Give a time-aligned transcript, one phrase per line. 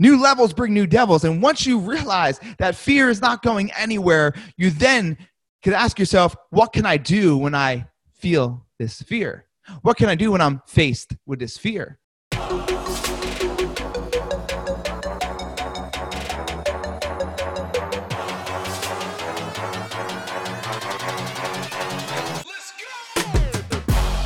[0.00, 1.24] New levels bring new devils.
[1.24, 5.18] And once you realize that fear is not going anywhere, you then
[5.64, 9.46] can ask yourself, what can I do when I feel this fear?
[9.82, 11.98] What can I do when I'm faced with this fear?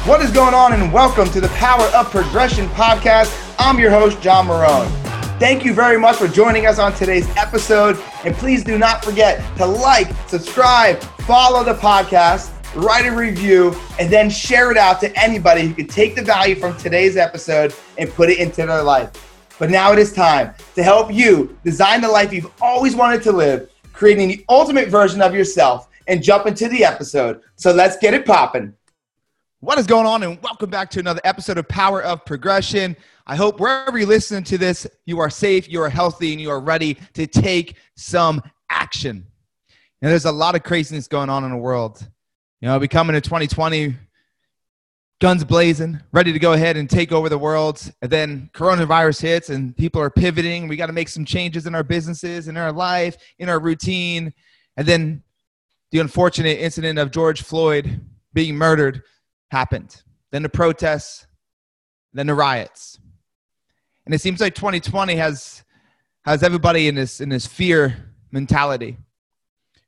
[0.05, 3.55] What is going on, and welcome to the Power of Progression podcast.
[3.59, 5.02] I'm your host, John Marone.
[5.43, 7.99] Thank you very much for joining us on today's episode.
[8.25, 14.09] And please do not forget to like, subscribe, follow the podcast, write a review, and
[14.09, 18.09] then share it out to anybody who can take the value from today's episode and
[18.11, 19.11] put it into their life.
[19.59, 23.33] But now it is time to help you design the life you've always wanted to
[23.33, 27.41] live, creating the ultimate version of yourself, and jump into the episode.
[27.57, 28.75] So let's get it popping.
[29.63, 30.25] What is going on?
[30.25, 32.97] And welcome back to another episode of Power of Progression.
[33.29, 36.51] I hope wherever you're listening to this, you are safe, you are healthy, and you
[36.51, 39.25] are ready to take some action.
[40.01, 42.05] You there's a lot of craziness going on in the world.
[42.61, 43.95] You know, we come into 2020,
[45.21, 47.89] guns blazing, ready to go ahead and take over the world.
[48.03, 50.67] And then coronavirus hits, and people are pivoting.
[50.67, 54.35] We got to make some changes in our businesses, in our life, in our routine.
[54.77, 55.23] And then
[55.93, 58.01] the unfortunate incident of George Floyd
[58.35, 59.05] being murdered
[59.53, 60.03] happened.
[60.33, 61.27] Then the protests,
[62.13, 62.99] then the riots.
[64.05, 65.63] And it seems like 2020 has
[66.25, 68.97] has everybody in this in this fear mentality.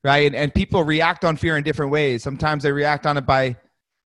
[0.05, 0.27] Right?
[0.27, 2.23] And, and people react on fear in different ways.
[2.23, 3.57] Sometimes they react on it by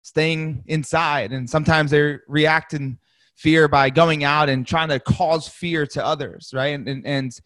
[0.02, 2.98] staying inside, and sometimes they react in
[3.36, 6.74] fear by going out and trying to cause fear to others, right?
[6.74, 7.40] And and, and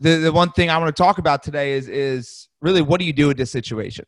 [0.00, 3.06] the, the one thing I want to talk about today is is really what do
[3.06, 4.06] you do with this situation?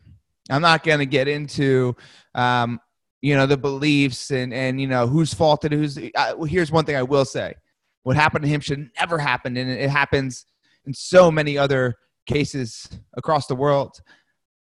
[0.50, 1.96] I'm not going to get into,
[2.34, 2.80] um,
[3.20, 5.98] you know, the beliefs and and you know whose fault it is.
[5.98, 7.54] Uh, well, here's one thing I will say:
[8.02, 10.46] what happened to him should never happen, and it happens
[10.86, 14.00] in so many other cases across the world.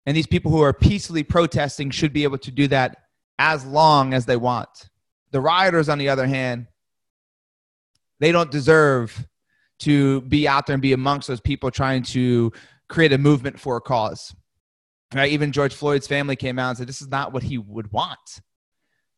[0.05, 2.97] And these people who are peacefully protesting should be able to do that
[3.39, 4.69] as long as they want.
[5.33, 6.69] The rioters, on the other hand,
[8.21, 9.27] they don't deserve
[9.81, 12.53] to be out there and be amongst those people trying to
[12.89, 14.35] create a movement for a cause.
[15.15, 15.31] Right?
[15.33, 18.41] Even George Floyd's family came out and said this is not what he would want.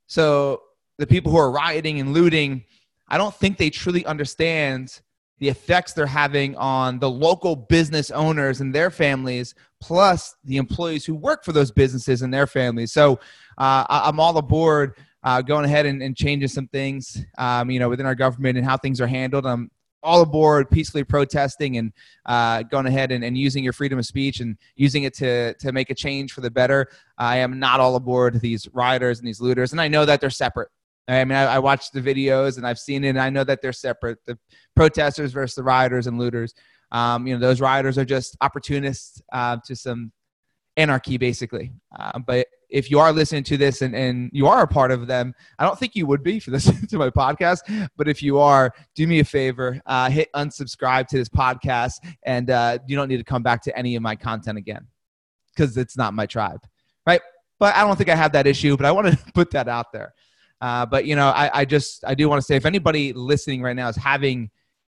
[0.07, 0.63] So
[0.99, 2.65] the people who are rioting and looting,
[3.09, 5.01] I don't think they truly understand
[5.39, 11.05] the effects they're having on the local business owners and their families, plus the employees
[11.05, 12.93] who work for those businesses and their families.
[12.93, 13.21] So
[13.57, 17.89] uh, I'm all aboard uh, going ahead and, and, changing some things, um, you know,
[17.89, 19.47] within our government and how things are handled.
[19.47, 19.71] I'm
[20.03, 21.93] all aboard peacefully protesting and
[22.27, 25.73] uh, going ahead and, and, using your freedom of speech and using it to, to
[25.73, 26.89] make a change for the better.
[27.17, 30.31] I am not all aboard these rioters and these looters, and I know that they're
[30.31, 30.69] separate.
[31.09, 33.63] I mean, I, I watched the videos and I've seen it, and I know that
[33.63, 34.19] they're separate.
[34.27, 34.39] The
[34.77, 36.55] protesters versus the rioters and looters.
[36.93, 40.13] Um, you know, those rioters are just opportunists uh, to some
[40.77, 41.73] anarchy, basically.
[41.99, 45.07] Uh, but if you are listening to this and, and you are a part of
[45.07, 48.39] them, I don't think you would be for listening to my podcast, but if you
[48.39, 53.09] are, do me a favor, uh, hit unsubscribe to this podcast, and uh, you don't
[53.09, 54.87] need to come back to any of my content again
[55.55, 56.61] because it's not my tribe,
[57.07, 57.21] right?
[57.59, 59.93] But I don't think I have that issue, but I want to put that out
[59.93, 60.15] there.
[60.61, 63.63] Uh, but you know, I, I just I do want to say if anybody listening
[63.63, 64.51] right now is having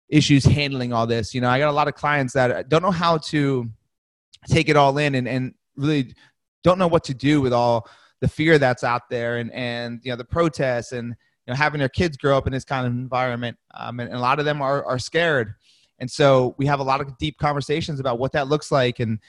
[0.10, 2.92] issues handling all this, you know, I got a lot of clients that don't know
[2.92, 3.70] how to
[4.48, 6.14] take it all in and, and really
[6.64, 7.88] don't know what to do with all
[8.22, 11.80] the fear that's out there and and you know the protests and you know having
[11.80, 14.46] their kids grow up in this kind of environment um, and, and, a lot of
[14.46, 15.56] them are, are scared.
[16.00, 19.20] And so we have a lot of deep conversations about what that looks like and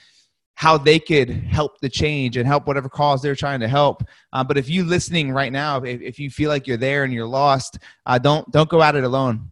[0.55, 4.03] how they could help the change and help whatever cause they're trying to help.
[4.31, 7.13] Uh, but if you listening right now if, if you feel like you're there and
[7.13, 9.49] you're lost uh, don't don't go at it alone.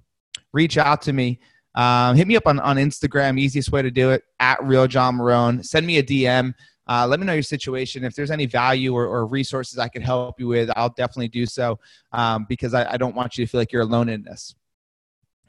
[0.53, 1.40] Reach out to me.
[1.74, 5.16] Um, hit me up on, on instagram easiest way to do it at real john
[5.16, 6.53] marone send me a dm
[6.91, 8.03] uh, let me know your situation.
[8.03, 11.46] If there's any value or, or, resources I can help you with, I'll definitely do
[11.46, 11.79] so
[12.12, 14.53] um, because I, I, don't want you to feel like you're alone in this.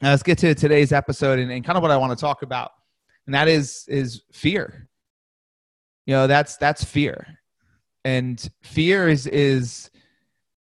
[0.01, 2.43] Now let's get to today's episode and, and kind of what I want to talk
[2.43, 2.71] about,
[3.25, 4.87] and that is is fear.
[6.05, 7.39] You know, that's that's fear,
[8.05, 9.91] and fear is is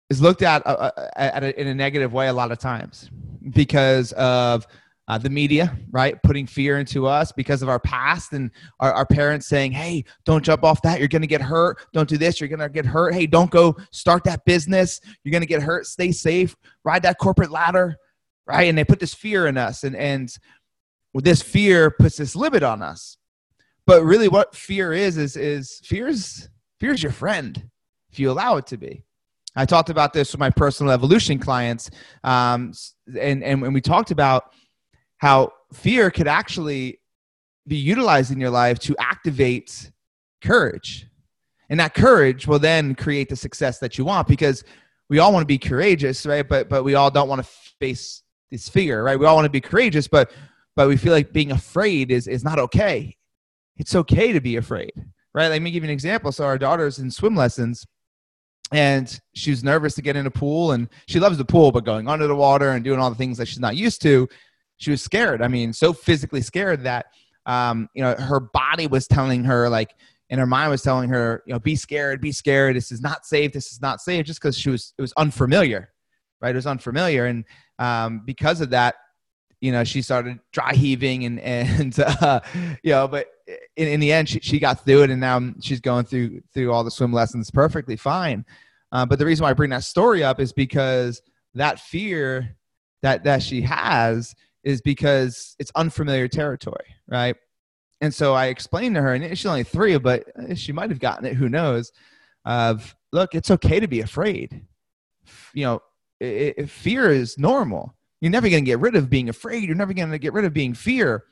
[0.10, 3.12] is looked at, uh, uh at a, in a negative way a lot of times
[3.52, 4.66] because of
[5.08, 6.22] uh, the media, right?
[6.24, 8.50] Putting fear into us because of our past and
[8.80, 11.00] our, our parents saying, hey, don't jump off that.
[11.00, 11.86] You're going to get hurt.
[11.94, 12.40] Don't do this.
[12.40, 13.14] You're going to get hurt.
[13.14, 15.00] Hey, don't go start that business.
[15.24, 15.86] You're going to get hurt.
[15.86, 16.56] Stay safe.
[16.84, 17.98] Ride that corporate ladder,
[18.48, 18.68] right?
[18.68, 19.84] And they put this fear in us.
[19.84, 20.36] And, and
[21.14, 23.18] this fear puts this limit on us.
[23.86, 26.50] But really, what fear is, is, is fear is,
[26.80, 27.70] fear is your friend
[28.12, 29.04] if you allow it to be.
[29.56, 31.90] I talked about this with my personal evolution clients.
[32.24, 32.74] Um,
[33.20, 34.52] and, and when we talked about
[35.18, 37.00] how fear could actually
[37.68, 39.92] be utilized in your life to activate
[40.44, 41.08] courage.
[41.70, 44.64] And that courage will then create the success that you want because
[45.10, 46.48] we all want to be courageous, right?
[46.48, 49.20] But but we all don't want to face this fear, right?
[49.20, 50.32] We all want to be courageous, but
[50.76, 53.18] but we feel like being afraid is is not okay.
[53.78, 54.94] It's okay to be afraid,
[55.34, 55.50] right?
[55.50, 56.32] Let me give you an example.
[56.32, 57.86] So our daughter's in swim lessons,
[58.72, 61.86] and she was nervous to get in a pool, and she loves the pool, but
[61.86, 64.30] going under the water and doing all the things that she's not used to,
[64.78, 65.42] she was scared.
[65.42, 67.08] I mean, so physically scared that
[67.46, 69.96] um, you know her body was telling her like
[70.30, 72.76] and her mind was telling her you know be scared be scared.
[72.76, 73.54] This is not safe.
[73.54, 74.26] This is not safe.
[74.26, 75.92] Just because she was it was unfamiliar
[76.42, 76.52] right?
[76.52, 77.26] It was unfamiliar.
[77.26, 77.44] And
[77.80, 78.96] um, because of that
[79.62, 82.42] you know she started dry heaving and and uh,
[82.84, 83.28] you know but
[83.78, 86.72] in, in the end she, she got through it and now she's going through through
[86.72, 88.46] all the swim lessons perfectly fine.
[88.92, 91.22] Uh, but the reason why i bring that story up is because
[91.54, 92.56] that fear
[93.02, 94.36] that that she has
[94.66, 97.36] is because it's unfamiliar territory, right?
[98.02, 100.26] And so I explained to her, and she's only three, but
[100.56, 101.36] she might have gotten it.
[101.36, 101.92] Who knows?
[102.44, 104.66] Of look, it's okay to be afraid.
[105.54, 105.80] You know,
[106.20, 107.96] it, it, fear is normal.
[108.22, 109.64] You're never going to get rid of being afraid.
[109.64, 111.24] You're never going to get rid of being fear.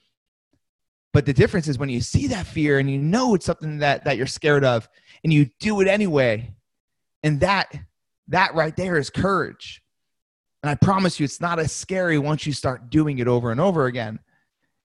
[1.11, 4.05] But the difference is when you see that fear and you know it's something that
[4.05, 4.87] that you're scared of,
[5.23, 6.55] and you do it anyway,
[7.21, 7.71] and that
[8.29, 9.82] that right there is courage.
[10.63, 13.59] And I promise you, it's not as scary once you start doing it over and
[13.59, 14.19] over again.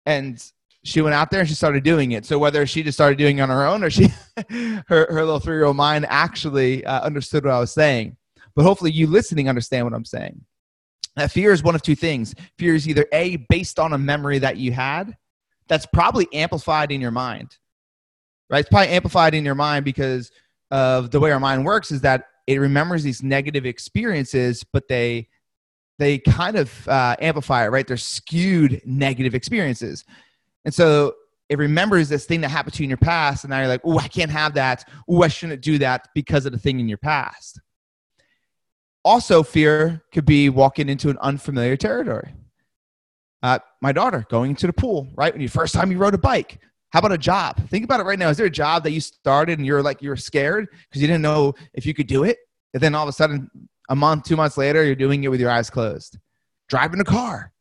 [0.06, 0.42] And
[0.82, 2.26] she went out there and she started doing it.
[2.26, 4.08] So whether she just started doing it on her own or she,
[4.50, 8.16] her, her little three year old mind actually uh, understood what I was saying.
[8.56, 10.44] But hopefully, you listening understand what I'm saying.
[11.14, 12.34] That fear is one of two things.
[12.58, 15.16] Fear is either A, based on a memory that you had,
[15.68, 17.56] that's probably amplified in your mind,
[18.50, 18.60] right?
[18.60, 20.32] It's probably amplified in your mind because
[20.72, 25.28] of the way our mind works is that it remembers these negative experiences, but they
[25.98, 27.86] they kind of uh, amplify it, right?
[27.86, 30.04] They're skewed negative experiences.
[30.64, 31.14] And so
[31.48, 33.80] it remembers this thing that happened to you in your past, and now you're like,
[33.84, 34.84] oh, I can't have that.
[35.08, 37.60] Oh, I shouldn't do that because of the thing in your past.
[39.04, 42.34] Also, fear could be walking into an unfamiliar territory.
[43.42, 45.32] Uh, my daughter going into the pool, right?
[45.32, 46.58] When you first time you rode a bike.
[46.90, 47.56] How about a job?
[47.68, 48.28] Think about it right now.
[48.28, 51.22] Is there a job that you started and you're like you're scared because you didn't
[51.22, 52.38] know if you could do it,
[52.74, 53.50] and then all of a sudden
[53.88, 56.18] a month, two months later, you're doing it with your eyes closed.
[56.68, 57.52] Driving a car,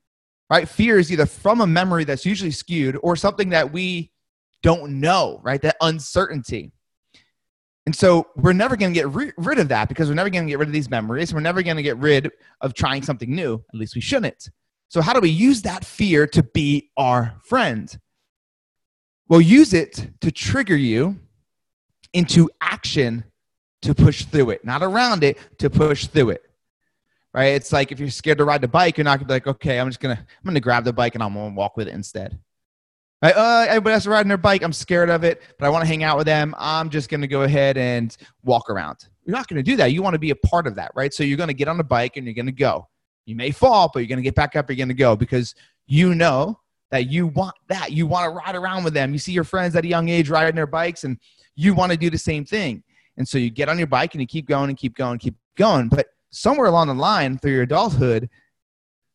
[0.50, 0.68] right?
[0.68, 4.12] Fear is either from a memory that's usually skewed or something that we
[4.64, 5.62] don't know, right?
[5.62, 6.74] That uncertainty.
[7.86, 10.46] And so we're never going to get ri- rid of that because we're never going
[10.46, 11.34] to get rid of these memories.
[11.34, 12.30] We're never going to get rid
[12.60, 13.64] of trying something new.
[13.74, 14.50] At least we shouldn't.
[14.90, 17.98] So, how do we use that fear to be our friend?
[19.30, 21.18] Well, use it to trigger you
[22.14, 23.24] into action
[23.88, 26.44] to push through it, not around it, to push through it.
[27.34, 27.54] Right?
[27.54, 29.80] It's like if you're scared to ride the bike, you're not gonna be like, okay,
[29.80, 32.38] I'm just gonna I'm gonna grab the bike and I'm gonna walk with it instead.
[33.22, 33.36] Right?
[33.36, 34.62] Uh, everybody else riding their bike.
[34.62, 36.54] I'm scared of it, but I want to hang out with them.
[36.58, 39.08] I'm just gonna go ahead and walk around.
[39.24, 39.94] You're not gonna do that.
[39.94, 41.14] You want to be a part of that, right?
[41.14, 42.90] So you're gonna get on the bike and you're gonna go.
[43.26, 44.70] You may fall, but you're gonna get back up.
[44.70, 45.56] You're gonna go because
[45.86, 46.60] you know
[46.92, 47.94] that you want that.
[47.94, 49.14] You want to ride around with them.
[49.14, 51.18] You see your friends at a young age riding their bikes, and
[51.56, 52.84] you want to do the same thing.
[53.18, 55.36] And so you get on your bike and you keep going and keep going, keep
[55.56, 55.90] going.
[55.90, 58.30] But somewhere along the line through your adulthood,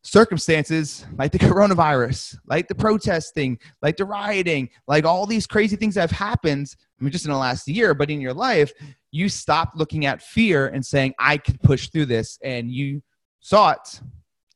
[0.02, 5.94] circumstances like the coronavirus, like the protesting, like the rioting, like all these crazy things
[5.94, 8.72] that have happened, I mean, just in the last year, but in your life,
[9.12, 12.38] you stopped looking at fear and saying, I can push through this.
[12.42, 13.02] And you
[13.40, 14.00] saw it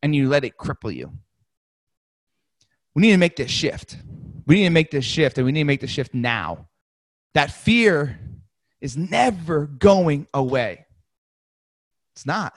[0.02, 1.12] and you let it cripple you.
[2.94, 3.98] We need to make this shift.
[4.46, 6.68] We need to make this shift and we need to make the shift now.
[7.34, 8.18] That fear
[8.80, 10.86] is never going away.
[12.14, 12.54] It's not.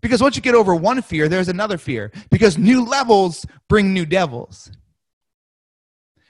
[0.00, 2.12] Because once you get over one fear, there's another fear.
[2.30, 4.70] Because new levels bring new devils.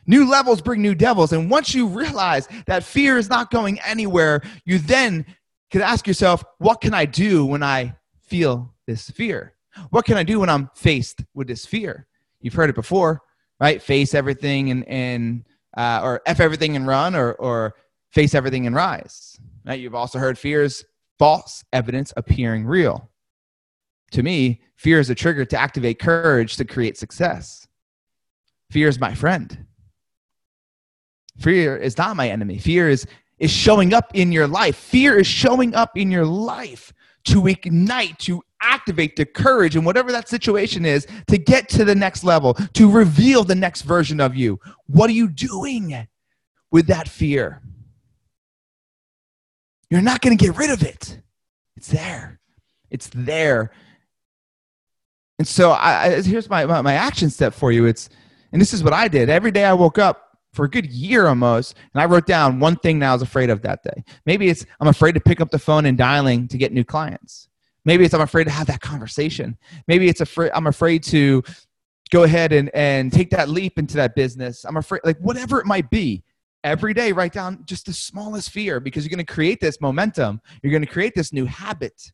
[0.07, 1.33] New levels bring new devils.
[1.33, 5.27] And once you realize that fear is not going anywhere, you then
[5.71, 9.55] can ask yourself, what can I do when I feel this fear?
[9.91, 12.07] What can I do when I'm faced with this fear?
[12.41, 13.21] You've heard it before,
[13.61, 13.83] right?
[13.83, 15.45] Face everything and, and
[15.77, 17.75] uh, or F everything and run, or, or
[18.19, 19.39] face everything and rise.
[19.65, 20.85] Now, you've also heard fears,
[21.21, 23.09] false evidence appearing real.
[24.11, 27.69] To me, fear is a trigger to activate courage to create success.
[28.73, 29.67] Fear is my friend.
[31.39, 32.59] Fear is not my enemy.
[32.59, 33.07] Fear is,
[33.39, 34.75] is showing up in your life.
[34.75, 36.93] Fear is showing up in your life
[37.27, 41.95] to ignite, to activate the courage in whatever that situation is to get to the
[41.95, 44.59] next level, to reveal the next version of you.
[44.89, 46.09] What are you doing
[46.73, 47.63] with that fear?
[49.91, 51.21] You're not going to get rid of it.
[51.77, 52.41] It's there.
[52.91, 53.71] It's there.
[55.39, 57.87] And so I, I, here's my, my, my action step for you.
[57.87, 58.09] It's,
[58.53, 59.31] and this is what I did.
[59.31, 62.77] Every day I woke up for a good year almost, and I wrote down one
[62.77, 64.03] thing that I was afraid of that day.
[64.27, 67.49] Maybe it's I'm afraid to pick up the phone and dialing to get new clients.
[67.85, 69.57] Maybe it's I'm afraid to have that conversation.
[69.87, 71.43] Maybe it's afraid I'm afraid to
[72.11, 74.65] go ahead and, and take that leap into that business.
[74.65, 76.25] I'm afraid, like whatever it might be.
[76.65, 80.41] Every day, write down just the smallest fear because you're going to create this momentum.
[80.63, 82.13] You're going to create this new habit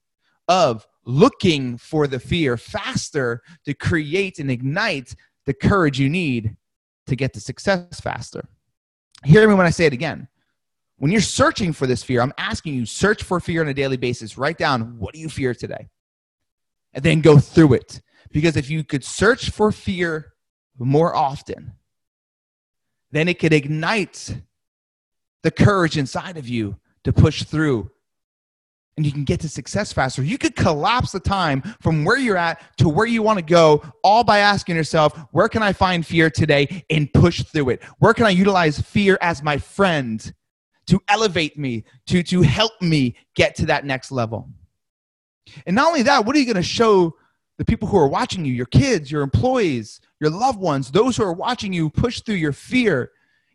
[0.49, 5.15] of looking for the fear faster to create and ignite
[5.47, 6.57] the courage you need
[7.07, 8.47] to get to success faster.
[9.25, 10.29] Hear me when I say it again.
[10.97, 13.97] When you're searching for this fear, I'm asking you search for fear on a daily
[13.97, 14.39] basis.
[14.39, 15.89] Write down what do you fear today?
[16.93, 18.01] And then go through it.
[18.31, 20.33] Because if you could search for fear
[20.79, 21.73] more often,
[23.15, 24.37] then it could ignite
[25.43, 27.91] the courage inside of you to push through
[28.97, 30.23] and you can get to success faster.
[30.23, 33.83] You could collapse the time from where you're at to where you want to go,
[34.03, 37.83] all by asking yourself, where can I find fear today and push through it?
[37.99, 40.33] Where can I utilize fear as my friend
[40.87, 44.49] to elevate me, to, to help me get to that next level?
[45.67, 47.17] And not only that, what are you going to show
[47.59, 51.23] the people who are watching you, your kids, your employees, your loved ones, those who
[51.23, 53.11] are watching you push through your fear?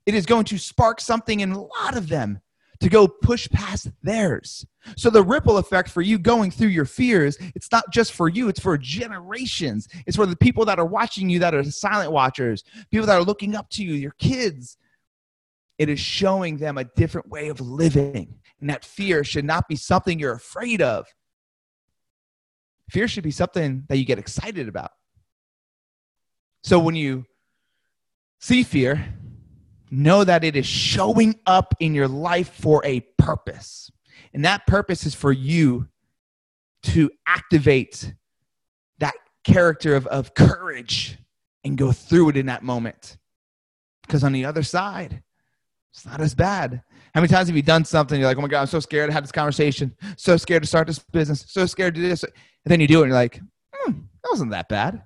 [0.06, 2.42] It is going to spark something in a lot of them
[2.80, 4.68] to go push past theirs.
[4.96, 8.50] So the ripple effect for you going through your fears, it's not just for you,
[8.50, 9.88] it's for generations.
[10.06, 13.24] It's for the people that are watching you that are silent watchers, people that are
[13.24, 14.78] looking up to you, your kids.
[15.80, 18.36] It is showing them a different way of living.
[18.62, 21.08] And that fear should not be something you're afraid of.
[22.92, 24.92] Fear should be something that you get excited about.
[26.63, 27.25] So when you
[28.39, 29.13] see fear,
[29.92, 33.92] know that it is showing up in your life for a purpose.
[34.34, 35.88] And that purpose is for you
[36.84, 38.13] to activate
[39.00, 41.18] that character of, of courage
[41.63, 43.18] and go through it in that moment.
[44.04, 45.24] Because on the other side,
[45.92, 46.84] it's not as bad.
[47.13, 48.20] How many times have you done something?
[48.20, 50.68] You're like, oh my God, I'm so scared to have this conversation, so scared to
[50.68, 52.24] start this business, so scared to do this.
[52.24, 52.34] And
[52.66, 53.42] then you do it and you're like,
[53.74, 55.04] hmm, that wasn't that bad.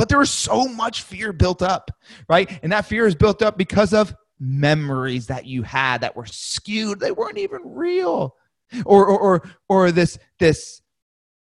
[0.00, 1.90] But there was so much fear built up,
[2.26, 2.58] right?
[2.62, 7.00] And that fear is built up because of memories that you had that were skewed.
[7.00, 8.34] They weren't even real.
[8.86, 10.80] Or, or, or, or this, this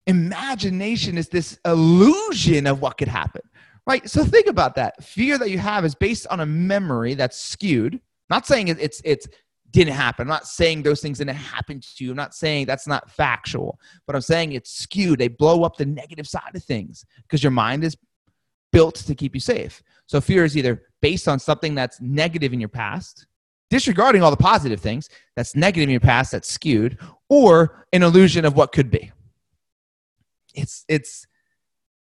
[0.05, 3.41] imagination is this illusion of what could happen,
[3.85, 4.09] right?
[4.09, 5.03] So think about that.
[5.03, 7.99] Fear that you have is based on a memory that's skewed.
[8.29, 9.27] not saying it's, it's,
[9.71, 10.23] didn't happen.
[10.23, 12.11] I'm not saying those things didn't happen to you.
[12.11, 15.19] I'm not saying that's not factual, but I'm saying it's skewed.
[15.19, 17.97] They blow up the negative side of things because your mind is
[18.71, 19.81] built to keep you safe.
[20.05, 23.27] So fear is either based on something that's negative in your past,
[23.69, 26.97] disregarding all the positive things that's negative in your past that's skewed,
[27.29, 29.11] or an illusion of what could be.
[30.53, 31.27] It's it's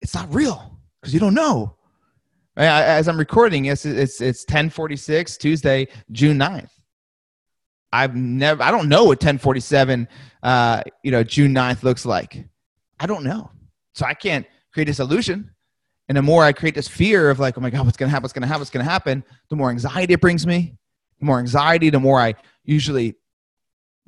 [0.01, 1.75] it's not real because you don't know.
[2.55, 6.69] As I'm recording, it's it's it's 1046 Tuesday, June 9th.
[7.91, 10.07] I've never I don't know what 1047
[10.41, 12.45] uh you know June 9th looks like.
[12.99, 13.49] I don't know.
[13.95, 15.51] So I can't create this illusion.
[16.09, 18.11] And the more I create this fear of like, oh my God, what's going to
[18.11, 18.23] happen?
[18.23, 18.61] What's going to happen?
[18.61, 19.23] What's going to happen?
[19.49, 20.75] The more anxiety it brings me.
[21.19, 23.15] The more anxiety, the more I usually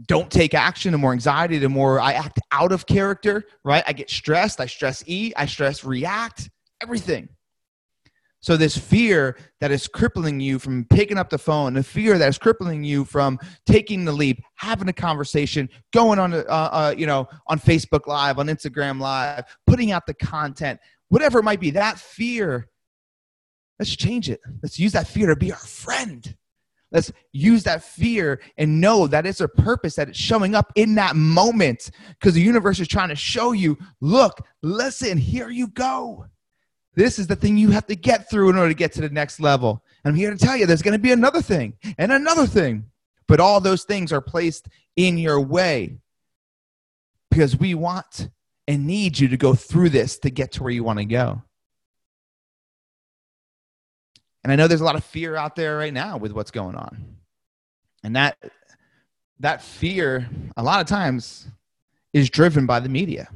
[0.08, 0.92] don't take action.
[0.92, 3.84] The more anxiety, the more I act out of character, right?
[3.88, 4.60] I get stressed.
[4.60, 5.34] I stress eat.
[5.38, 6.50] I stress react.
[6.82, 7.30] Everything.
[8.46, 12.30] So this fear that is crippling you from picking up the phone, the fear that
[12.30, 17.08] is crippling you from taking the leap, having a conversation, going on, uh, uh, you
[17.08, 21.72] know, on Facebook Live, on Instagram Live, putting out the content, whatever it might be,
[21.72, 22.70] that fear,
[23.80, 24.40] let's change it.
[24.62, 26.36] Let's use that fear to be our friend.
[26.92, 30.96] Let's use that fear and know that it's a purpose, that it's showing up in
[30.96, 36.28] that moment because the universe is trying to show you look, listen, here you go.
[36.94, 39.10] This is the thing you have to get through in order to get to the
[39.10, 39.84] next level.
[40.04, 42.86] And I'm here to tell you there's going to be another thing and another thing.
[43.28, 45.98] But all those things are placed in your way
[47.30, 48.30] because we want
[48.68, 51.44] and need you to go through this to get to where you want to go.
[54.44, 56.76] And I know there's a lot of fear out there right now with what's going
[56.76, 57.18] on.
[58.04, 58.38] And that
[59.40, 61.48] that fear a lot of times
[62.14, 63.28] is driven by the media.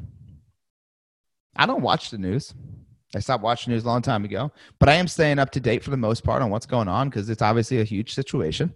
[1.56, 2.54] I don't watch the news.
[3.16, 5.84] I stopped watching news a long time ago, but I am staying up to date
[5.84, 8.74] for the most part on what's going on because it's obviously a huge situation.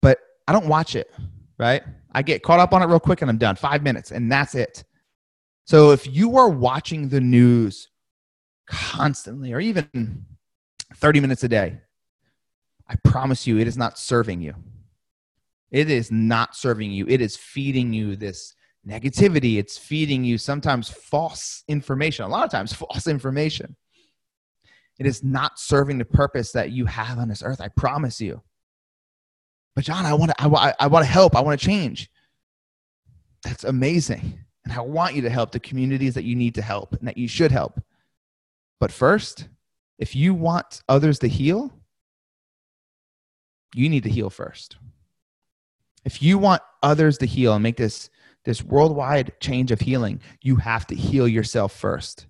[0.00, 1.12] But I don't watch it,
[1.58, 1.82] right?
[2.12, 3.56] I get caught up on it real quick and I'm done.
[3.56, 4.82] Five minutes, and that's it.
[5.72, 7.88] So if you are watching the news
[8.66, 10.26] constantly or even
[10.96, 11.78] 30 minutes a day,
[12.86, 14.54] I promise you it is not serving you.
[15.70, 17.06] It is not serving you.
[17.08, 18.54] It is feeding you this
[18.86, 19.56] negativity.
[19.56, 23.74] It's feeding you sometimes false information, a lot of times false information.
[24.98, 27.62] It is not serving the purpose that you have on this earth.
[27.62, 28.42] I promise you.
[29.74, 31.34] But John, I want to, I, I want to help.
[31.34, 32.10] I want to change.
[33.42, 34.41] That's amazing.
[34.64, 37.18] And I want you to help the communities that you need to help and that
[37.18, 37.80] you should help.
[38.78, 39.48] But first,
[39.98, 41.72] if you want others to heal,
[43.74, 44.76] you need to heal first.
[46.04, 48.10] If you want others to heal and make this
[48.44, 52.26] this worldwide change of healing, you have to heal yourself first.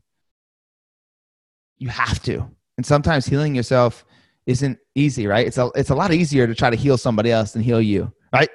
[1.78, 2.50] You have to.
[2.76, 4.04] And sometimes healing yourself
[4.44, 5.46] isn't easy, right?
[5.46, 8.12] It's a it's a lot easier to try to heal somebody else than heal you,
[8.32, 8.50] right?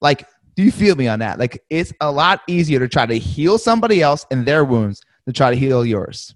[0.00, 0.26] Like,
[0.56, 1.38] do you feel me on that?
[1.38, 5.34] Like it's a lot easier to try to heal somebody else and their wounds than
[5.34, 6.34] try to heal yours.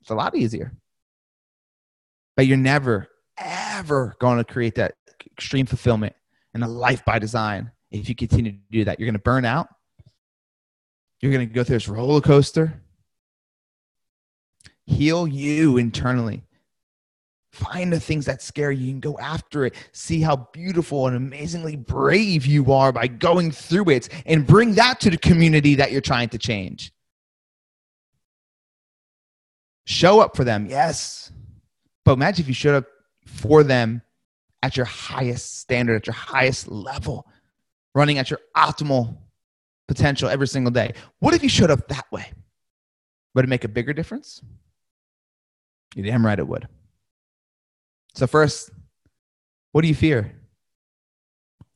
[0.00, 0.72] It's a lot easier.
[2.36, 3.08] But you're never
[3.38, 4.94] ever going to create that
[5.32, 6.14] extreme fulfillment
[6.54, 8.98] and a life by design if you continue to do that.
[8.98, 9.68] You're going to burn out.
[11.20, 12.80] You're going to go through this roller coaster.
[14.84, 16.44] Heal you internally.
[17.56, 19.74] Find the things that scare you and go after it.
[19.92, 25.00] See how beautiful and amazingly brave you are by going through it and bring that
[25.00, 26.92] to the community that you're trying to change.
[29.86, 31.32] Show up for them, yes.
[32.04, 32.84] But imagine if you showed up
[33.24, 34.02] for them
[34.62, 37.26] at your highest standard, at your highest level,
[37.94, 39.16] running at your optimal
[39.88, 40.92] potential every single day.
[41.20, 42.30] What if you showed up that way?
[43.34, 44.42] Would it make a bigger difference?
[45.94, 46.68] You're damn right it would.
[48.16, 48.70] So, first,
[49.72, 50.32] what do you fear?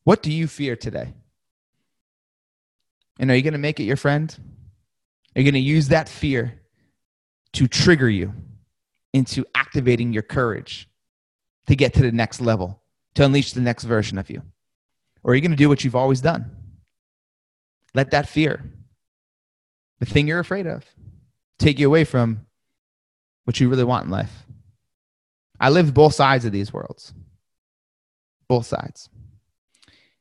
[0.04, 1.12] What do you fear today?
[3.18, 4.35] And are you going to make it your friend?
[5.37, 6.62] Are you going to use that fear
[7.52, 8.32] to trigger you
[9.12, 10.88] into activating your courage
[11.66, 12.80] to get to the next level,
[13.16, 14.40] to unleash the next version of you?
[15.23, 16.56] Or are you going to do what you've always done?
[17.94, 18.64] Let that fear,
[19.99, 20.87] the thing you're afraid of,
[21.59, 22.47] take you away from
[23.44, 24.47] what you really want in life.
[25.60, 27.12] I lived both sides of these worlds,
[28.48, 29.10] both sides.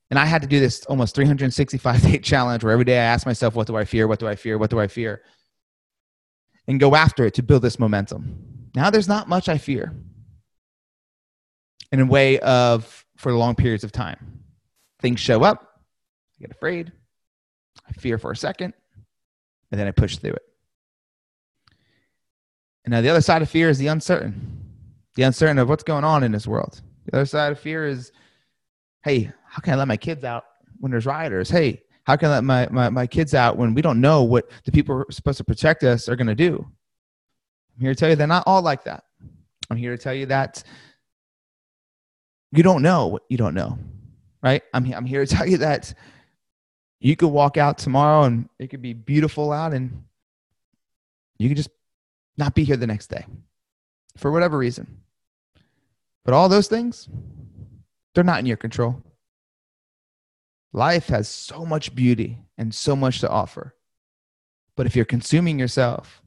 [0.10, 3.26] And I had to do this almost 365 day challenge where every day I ask
[3.26, 4.08] myself, what do I fear?
[4.08, 4.58] What do I fear?
[4.58, 5.22] What do I fear?
[6.68, 8.70] And go after it to build this momentum.
[8.76, 9.96] Now there's not much I fear
[11.92, 14.44] in a way of for long periods of time.
[15.00, 15.82] Things show up,
[16.38, 16.92] I get afraid,
[17.88, 18.74] I fear for a second,
[19.72, 20.44] and then I push through it.
[22.86, 24.59] And now the other side of fear is the uncertain,
[25.20, 26.82] the uncertain of what's going on in this world.
[27.04, 28.14] The other side of fear is,
[29.04, 30.46] hey, how can I let my kids out
[30.80, 31.50] when there's rioters?
[31.50, 34.50] Hey, how can I let my, my, my kids out when we don't know what
[34.64, 36.66] the people who are supposed to protect us are going to do?
[37.76, 39.04] I'm here to tell you they're not all like that.
[39.70, 40.64] I'm here to tell you that
[42.54, 43.78] you don't know what you don't know,
[44.42, 44.64] right?
[44.74, 45.94] I'm, I'm here to tell you that
[47.02, 50.02] you could walk out tomorrow and it could be beautiful out and
[51.38, 51.72] you could just
[52.38, 53.26] not be here the next day
[54.16, 55.02] for whatever reason.
[56.30, 57.10] But all those things,
[58.14, 59.02] they're not in your control.
[60.74, 63.74] Life has so much beauty and so much to offer.
[64.76, 66.22] But if you're consuming yourself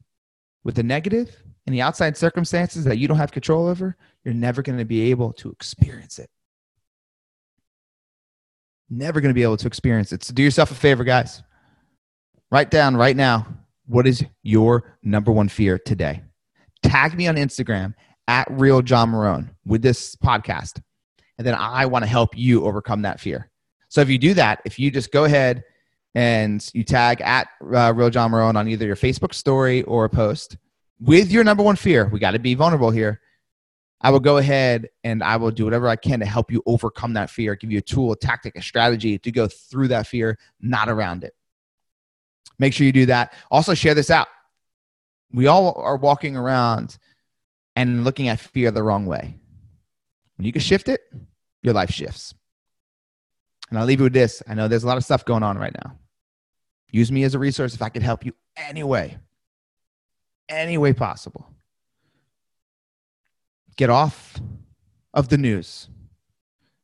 [0.65, 4.61] with the negative and the outside circumstances that you don't have control over, you're never
[4.61, 6.29] going to be able to experience it.
[8.89, 10.25] Never going to be able to experience it.
[10.25, 11.43] So do yourself a favor, guys.
[12.51, 13.47] Write down right now
[13.85, 16.23] what is your number one fear today?
[16.81, 17.93] Tag me on Instagram
[18.27, 20.81] at real John Marone with this podcast.
[21.37, 23.49] And then I want to help you overcome that fear.
[23.89, 25.63] So if you do that, if you just go ahead
[26.15, 30.09] and you tag at uh, real John Marone on either your Facebook story or a
[30.09, 30.57] post
[30.99, 33.19] with your number one fear, we got to be vulnerable here.
[34.01, 37.13] I will go ahead and I will do whatever I can to help you overcome
[37.13, 40.37] that fear, give you a tool, a tactic, a strategy to go through that fear,
[40.61, 41.33] not around it.
[42.59, 43.33] Make sure you do that.
[43.49, 44.27] Also, share this out.
[45.31, 46.97] We all are walking around
[47.75, 49.35] and looking at fear the wrong way.
[50.37, 51.01] When you can shift it,
[51.61, 52.33] your life shifts.
[53.69, 54.43] And I'll leave you with this.
[54.47, 55.97] I know there's a lot of stuff going on right now.
[56.91, 59.17] Use me as a resource if I could help you any way,
[60.47, 61.49] any way possible.
[63.75, 64.39] Get off
[65.13, 65.89] of the news.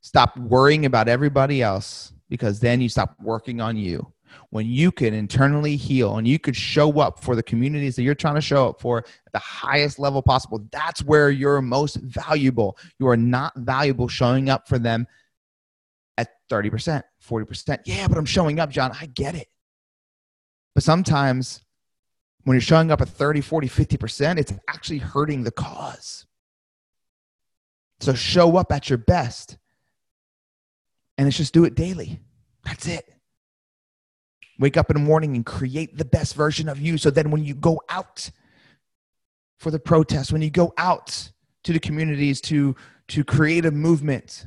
[0.01, 4.11] Stop worrying about everybody else because then you stop working on you.
[4.49, 8.15] When you can internally heal and you could show up for the communities that you're
[8.15, 12.77] trying to show up for at the highest level possible, that's where you're most valuable.
[12.99, 15.07] You are not valuable showing up for them
[16.17, 17.79] at 30%, 40%.
[17.85, 18.91] Yeah, but I'm showing up, John.
[18.99, 19.47] I get it.
[20.73, 21.61] But sometimes
[22.43, 26.25] when you're showing up at 30, 40, 50%, it's actually hurting the cause.
[27.99, 29.57] So show up at your best.
[31.17, 32.21] And it's just do it daily.
[32.63, 33.13] That's it.
[34.59, 36.97] Wake up in the morning and create the best version of you.
[36.97, 38.29] So then when you go out
[39.57, 41.31] for the protest, when you go out
[41.63, 42.75] to the communities to,
[43.07, 44.45] to create a movement,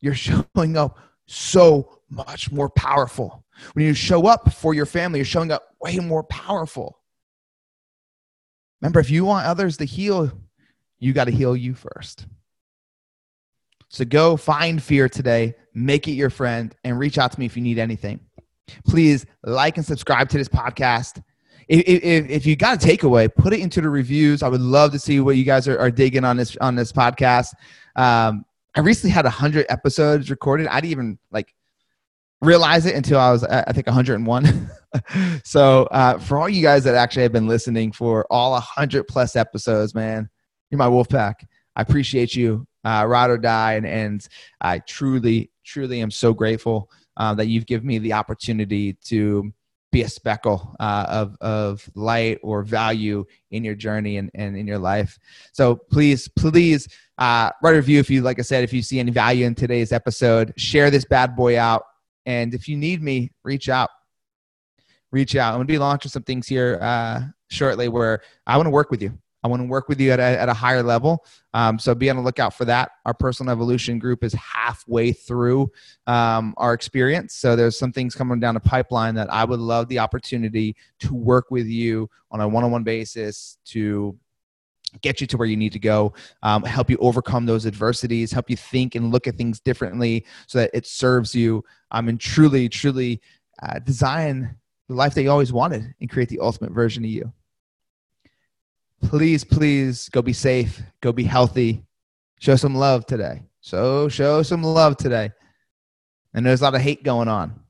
[0.00, 0.14] you're
[0.54, 3.44] showing up so much more powerful.
[3.74, 6.98] When you show up for your family, you're showing up way more powerful.
[8.80, 10.32] Remember, if you want others to heal,
[10.98, 12.26] you got to heal you first.
[13.88, 17.56] So go find fear today, make it your friend, and reach out to me if
[17.56, 18.20] you need anything.
[18.86, 21.22] Please like and subscribe to this podcast.
[21.68, 24.42] If, if, if you got a takeaway, put it into the reviews.
[24.42, 26.92] I would love to see what you guys are, are digging on this on this
[26.92, 27.54] podcast.
[27.96, 28.44] Um,
[28.76, 30.66] I recently had hundred episodes recorded.
[30.66, 31.54] I didn't even like
[32.40, 34.70] realize it until I was I think 101.
[35.44, 39.36] so uh, for all you guys that actually have been listening for all 100 plus
[39.36, 40.28] episodes, man,
[40.70, 41.46] you're my wolf pack.
[41.76, 44.28] I appreciate you, uh, ride or die, and and
[44.60, 49.52] I truly truly am so grateful uh, that you've given me the opportunity to
[49.94, 54.66] be a speckle uh, of, of light or value in your journey and, and in
[54.66, 55.18] your life.
[55.52, 58.98] So please, please uh, write a review if you, like I said, if you see
[58.98, 61.84] any value in today's episode, share this bad boy out.
[62.26, 63.90] And if you need me, reach out.
[65.12, 65.50] Reach out.
[65.50, 68.90] I'm going to be launching some things here uh, shortly where I want to work
[68.90, 69.16] with you.
[69.44, 71.26] I want to work with you at a, at a higher level.
[71.52, 72.92] Um, so be on the lookout for that.
[73.04, 75.70] Our personal evolution group is halfway through
[76.06, 77.34] um, our experience.
[77.34, 81.14] So there's some things coming down the pipeline that I would love the opportunity to
[81.14, 84.18] work with you on a one on one basis to
[85.02, 88.48] get you to where you need to go, um, help you overcome those adversities, help
[88.48, 91.62] you think and look at things differently so that it serves you.
[91.90, 93.20] Um, and truly, truly
[93.62, 94.56] uh, design
[94.88, 97.30] the life that you always wanted and create the ultimate version of you
[99.08, 101.84] please, please go be safe, go be healthy,
[102.38, 103.42] show some love today.
[103.60, 105.32] So show some love today.
[106.34, 107.60] And there's a lot of hate going on.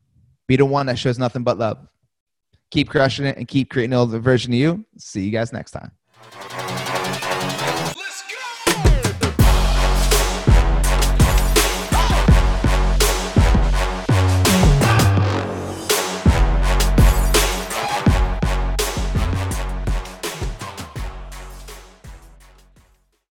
[0.47, 1.79] Be the one that shows nothing but love.
[2.71, 4.85] Keep crushing it and keep creating the version of you.
[4.99, 5.93] See you guys next time.